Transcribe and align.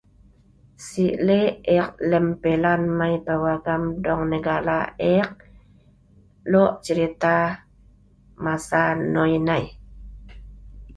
Si' 0.85 1.09
le' 1.27 1.47
eek 1.75 1.91
lem 2.09 2.25
pilan 2.41 2.81
mai 2.97 3.15
dong 3.27 3.43
UNCLEAR 3.53 3.89
lem 4.07 4.19
negara 4.33 4.77
eek, 5.13 5.31
lue' 6.51 6.75
cerita 6.85 7.35
masa 8.43 8.81
nnol 8.99 9.33
nai. 9.47 9.65